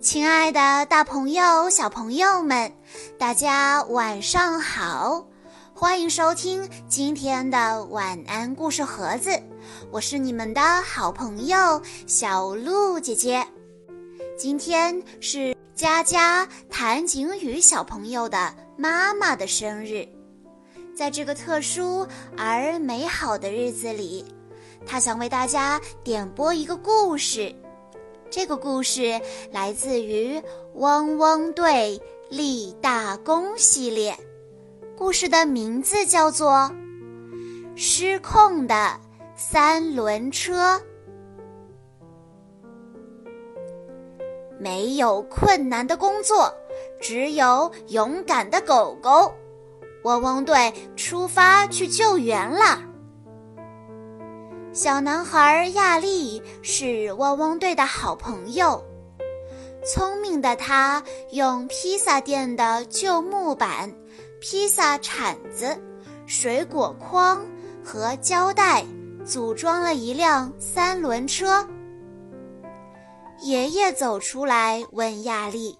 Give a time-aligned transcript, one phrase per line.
[0.00, 2.72] 亲爱的，大朋友、小朋友们，
[3.18, 5.26] 大家晚上好！
[5.74, 9.30] 欢迎收听今天的晚安故事盒子，
[9.90, 13.46] 我是你们的好朋友小鹿姐姐。
[14.38, 20.06] 今天是佳佳谭景宇小朋友的妈妈的生日，
[20.96, 22.06] 在这个特殊
[22.36, 24.24] 而美好的日子里，
[24.86, 27.54] 她想为大家点播一个故事。
[28.30, 29.20] 这个故事
[29.50, 30.38] 来自于
[30.74, 34.16] 《汪汪队立大功》系列，
[34.96, 36.48] 故事的名字叫做
[37.74, 39.00] 《失控的
[39.34, 40.76] 三轮车》。
[44.60, 46.54] 没有困难的工作，
[47.00, 49.34] 只有勇敢的狗狗。
[50.04, 52.89] 汪汪队出发去救援了。
[54.72, 58.82] 小男孩亚历是汪汪队的好朋友。
[59.84, 63.92] 聪明的他用披萨店的旧木板、
[64.40, 65.76] 披萨铲子、
[66.24, 67.44] 水果筐
[67.84, 68.84] 和胶带
[69.24, 71.66] 组装了一辆三轮车。
[73.40, 75.76] 爷爷走出来问亚历：“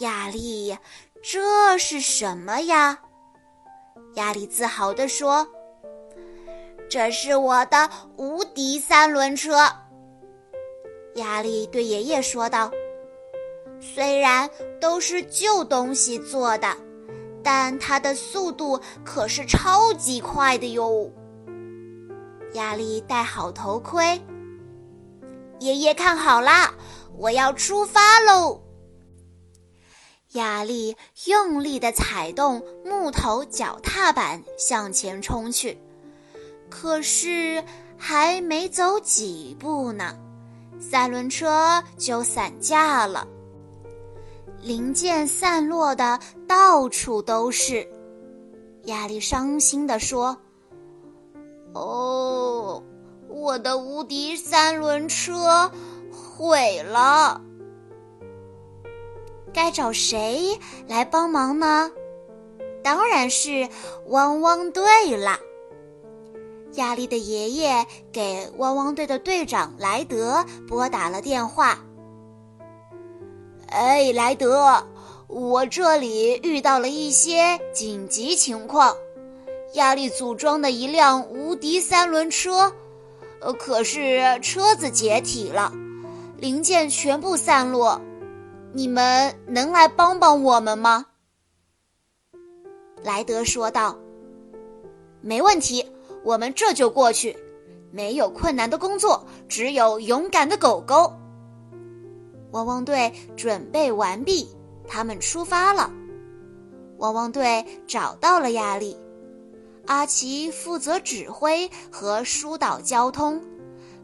[0.00, 0.78] 亚历，
[1.22, 3.00] 这是什么呀？”
[4.16, 5.46] 亚历自豪地说。
[6.90, 9.56] 这是我的无敌三轮车，
[11.14, 12.68] 亚历对爷爷说道。
[13.80, 16.76] 虽然都是旧东西做的，
[17.44, 21.08] 但它的速度可是超级快的哟。
[22.54, 24.20] 亚历戴好头盔，
[25.60, 26.74] 爷爷看好啦，
[27.16, 28.60] 我要出发喽！
[30.32, 35.78] 亚历用力地踩动木头脚踏板，向前冲去。
[36.70, 37.62] 可是
[37.98, 40.16] 还没走几步呢，
[40.78, 43.26] 三轮车就散架了，
[44.62, 47.86] 零件散落的到处都是。
[48.84, 50.34] 亚历伤心地说
[51.74, 52.82] ：“哦，
[53.28, 55.70] 我的无敌三轮车
[56.10, 57.38] 毁了，
[59.52, 60.58] 该找谁
[60.88, 61.90] 来帮忙呢？
[62.82, 63.68] 当然是
[64.06, 65.38] 汪汪队了。”
[66.74, 71.78] 亚历的爷爷给汪汪队的队长莱德拨打了电话。
[73.66, 74.86] 哎，莱德，
[75.26, 78.94] 我这里遇到了一些紧急情况，
[79.74, 82.72] 亚历组装的一辆无敌三轮车，
[83.40, 85.72] 呃，可是车子解体了，
[86.36, 88.00] 零件全部散落，
[88.72, 91.06] 你们能来帮帮我们吗？
[93.02, 93.96] 莱德说道。
[95.22, 95.84] 没问题。
[96.22, 97.36] 我们这就过去，
[97.90, 101.12] 没有困难的工作，只有勇敢的狗狗。
[102.52, 104.48] 汪汪队准备完毕，
[104.86, 105.90] 他们出发了。
[106.98, 108.96] 汪汪队找到了亚力，
[109.86, 113.42] 阿奇负责指挥和疏导交通，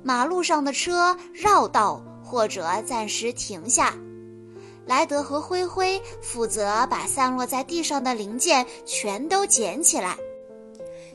[0.03, 3.94] 马路上的车绕道或者暂时停下。
[4.87, 10.16] 莱德和灰灰负责把散落在地上的零件全都捡起来。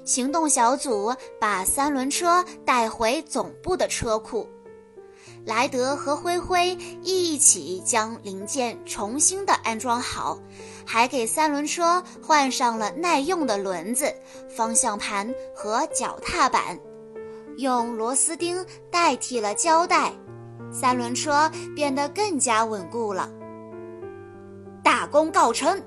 [0.04, 4.48] 行动小组把三轮车带回总部的车库，
[5.46, 10.40] 莱德和灰灰一起将零件重新的安装好，
[10.86, 14.12] 还给三轮车换上了耐用的轮子、
[14.50, 16.80] 方向盘和脚踏板，
[17.58, 20.12] 用螺丝钉代替了胶带，
[20.72, 23.30] 三轮车变得更加稳固了。
[24.84, 25.80] 大功告成！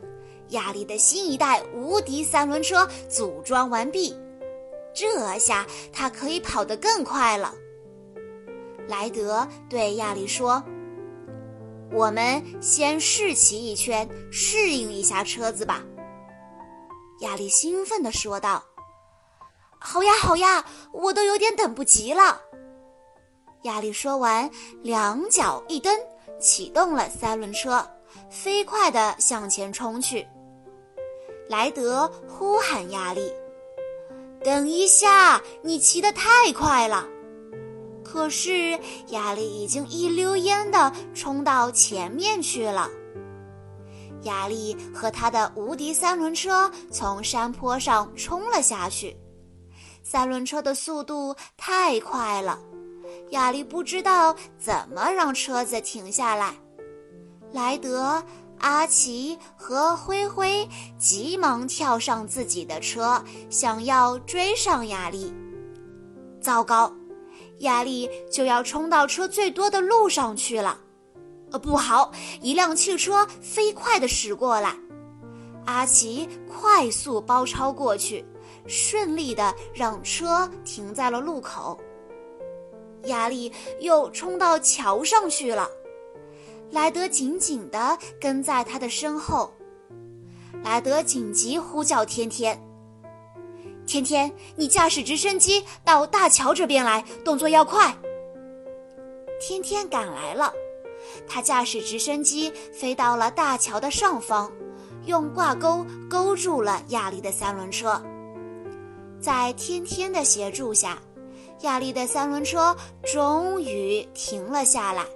[0.50, 4.16] 亚力的新一代无敌三轮车组装完毕，
[4.94, 7.54] 这下它可以跑得更快了。
[8.86, 10.62] 莱德对亚力说
[11.90, 15.82] ：“我们先试骑一圈，适应一下车子吧。”
[17.20, 18.62] 亚力兴奋地说道
[19.80, 22.42] ：“好呀，好呀，我都有点等不及了。”
[23.64, 24.50] 亚力说完，
[24.82, 25.98] 两脚一蹬，
[26.38, 27.82] 启动了三轮车，
[28.28, 30.26] 飞快地向前冲去。
[31.48, 33.32] 莱德呼喊亚历
[34.42, 37.06] ：“等一下，你骑得太快了！”
[38.02, 42.88] 可是亚历已经一溜烟地冲到前面去了。
[44.22, 49.14] 亚历和他的无敌三轮车从山坡上冲了下去，
[50.02, 52.58] 三轮车的速度太快了，
[53.30, 56.54] 亚历不知道怎么让车子停下来。
[57.52, 58.22] 莱德。
[58.64, 60.66] 阿奇和灰灰
[60.98, 65.34] 急忙跳上自己的车，想要追上亚丽。
[66.40, 66.90] 糟糕，
[67.58, 70.78] 亚力就要冲到车最多的路上去了！
[71.52, 72.10] 呃，不好！
[72.40, 74.74] 一辆汽车飞快地驶过来，
[75.66, 78.24] 阿奇快速包抄过去，
[78.66, 81.78] 顺利地让车停在了路口。
[83.04, 85.68] 亚丽又冲到桥上去了，
[86.74, 89.54] 莱德紧紧地跟在他的身后。
[90.64, 92.60] 莱德紧急呼叫天天
[93.86, 97.96] ：“天天，你驾驶直升机到大桥这边来，动作要快。”
[99.40, 100.52] 天天赶来了。
[101.28, 104.50] 他驾驶直升机飞到了大桥的上方，
[105.06, 108.02] 用挂钩勾住了亚丽的三轮车。
[109.20, 110.98] 在天天的协助下，
[111.60, 115.06] 亚丽的三轮车终于停了下来。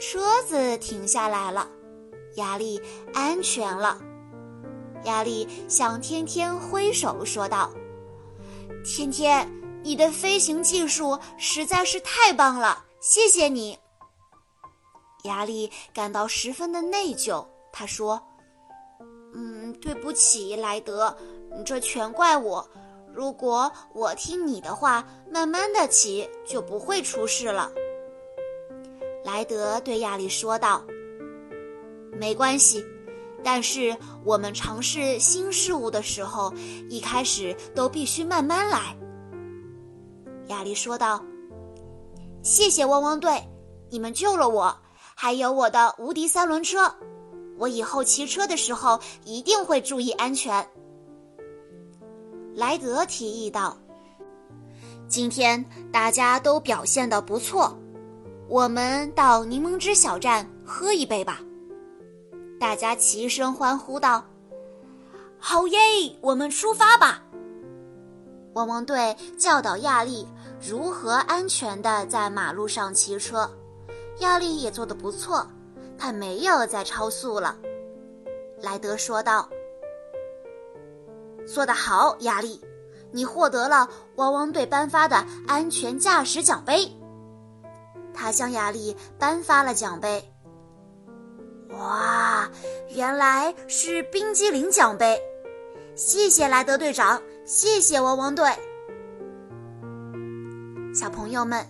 [0.00, 1.68] 车子停下来了，
[2.36, 2.80] 亚丽
[3.12, 3.98] 安全了。
[5.04, 7.70] 亚丽向天天挥手说道
[8.84, 9.48] ：“天天，
[9.82, 13.78] 你的飞行技术实在是太棒了，谢谢你。”
[15.24, 18.20] 亚丽感到十分的内疚，他说
[19.32, 21.16] ：“嗯，对不起，莱德，
[21.64, 22.68] 这全怪我。
[23.12, 27.70] 如果我听你的话，慢慢的骑，就不会出事了。”
[29.24, 30.84] 莱德对亚丽说道
[32.20, 32.84] ：“没关系，
[33.42, 36.52] 但是我们尝试新事物的时候，
[36.88, 38.96] 一开始都必须慢慢来。”
[40.48, 41.24] 亚丽说道
[42.44, 43.42] ：“谢谢汪汪队，
[43.90, 44.76] 你们救了我。”
[45.16, 46.92] 还有我的无敌三轮车，
[47.56, 50.68] 我以后骑车的时候一定会注意安全。
[52.56, 53.78] 莱德提议道
[55.08, 57.78] ：“今天大家都表现的不错，
[58.48, 61.40] 我们到柠檬汁小站喝一杯吧。”
[62.60, 64.24] 大家齐声欢呼道
[65.38, 65.78] ：“好耶！
[66.20, 67.22] 我们出发吧！”
[68.54, 70.26] 汪汪队教导亚丽
[70.64, 73.50] 如何安全的在马路上骑车。
[74.20, 75.46] 亚丽也做得不错，
[75.98, 77.56] 他没有再超速了。
[78.62, 79.48] 莱德说道
[81.46, 82.60] ：“做得好，亚丽，
[83.10, 85.16] 你获得了汪汪队颁发的
[85.48, 86.90] 安全驾驶奖杯。”
[88.14, 90.22] 他向亚丽颁发了奖杯。
[91.70, 92.48] 哇，
[92.90, 95.20] 原来是冰激凌奖杯！
[95.96, 98.48] 谢谢莱德队长，谢谢汪汪队。
[100.94, 101.66] 小朋友们。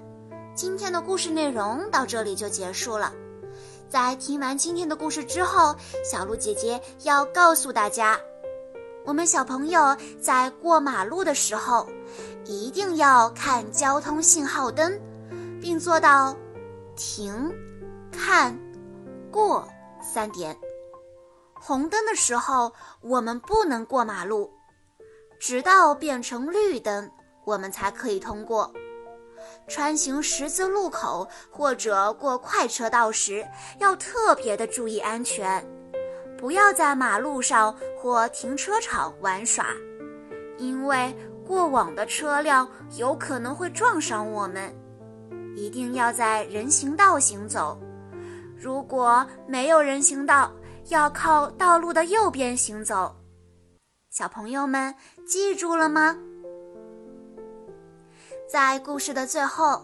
[0.56, 3.12] 今天的故事内容到这里就结束了。
[3.88, 5.74] 在听完今天的故事之后，
[6.08, 8.16] 小鹿姐姐要告诉大家，
[9.04, 11.88] 我们小朋友在过马路的时候，
[12.44, 14.96] 一定要看交通信号灯，
[15.64, 16.36] 并做到
[16.94, 17.50] 停、
[18.12, 18.54] 看、
[19.30, 19.66] 过
[20.02, 20.54] 三点。
[21.54, 22.70] 红灯的时候，
[23.00, 24.52] 我们不能过马路，
[25.40, 27.10] 直到变成绿灯，
[27.46, 28.70] 我们才可以通过。
[29.66, 33.42] 穿行十字路口或者过快车道时，
[33.78, 35.66] 要特别的注意安全，
[36.36, 39.68] 不要在马路上或停车场玩耍，
[40.58, 41.16] 因为
[41.46, 42.68] 过往的车辆
[42.98, 44.70] 有可能会撞上我们。
[45.56, 47.78] 一定要在人行道行走，
[48.58, 50.52] 如果没有人行道，
[50.88, 53.14] 要靠道路的右边行走。
[54.10, 54.94] 小朋友们
[55.26, 56.16] 记住了吗？
[58.48, 59.82] 在故事的最后，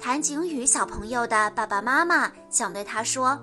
[0.00, 3.40] 谭景宇小朋友的爸爸妈妈想对他说：“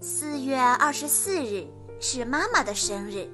[0.00, 1.66] 四月二十四日
[2.00, 3.28] 是妈妈的生日，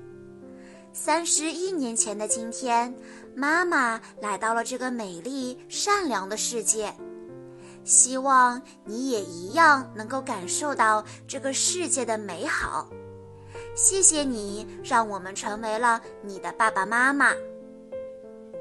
[0.93, 2.93] 三十一年前的今天，
[3.35, 6.93] 妈妈来到了这个美丽善良的世界。
[7.85, 12.89] 希望你也一样能够感受到这个世界的美好。
[13.75, 17.33] 谢谢你，让我们成为了你的爸爸妈妈。”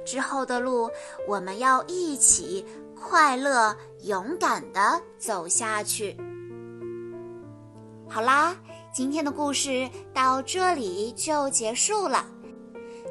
[0.05, 0.89] 之后的路，
[1.27, 6.15] 我们要一起快乐、勇敢地走下去。
[8.07, 8.55] 好啦，
[8.91, 12.25] 今天的故事到这里就结束了，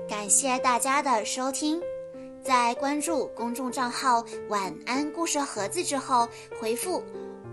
[0.09, 1.81] 感谢大家的收听。
[2.43, 6.29] 在关注公众账号“晚安故事盒子”之后，
[6.61, 7.03] 回复。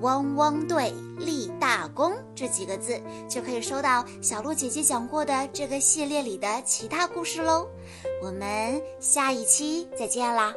[0.01, 7.65] 汪汪队立大功这几个字，就可以收到小鹿姐姐讲过的这个系列里的其他故事喽。
[8.21, 10.53] 我们下一期再见啦！